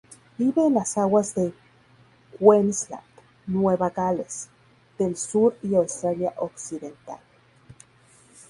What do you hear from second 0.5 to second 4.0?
en las aguas de Queensland, Nueva